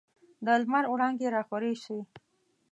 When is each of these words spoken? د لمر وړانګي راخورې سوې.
د 0.45 0.47
لمر 0.61 0.85
وړانګي 0.89 1.27
راخورې 1.35 1.71
سوې. 1.83 2.03